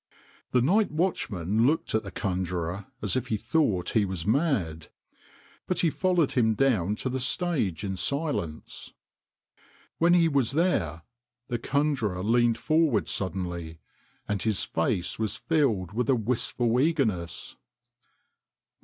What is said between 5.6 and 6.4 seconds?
but he followed